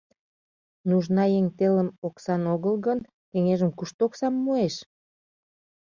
[0.89, 4.75] Нужна еҥ телым оксан огыл гын, кеҥежым кушто оксам муэш?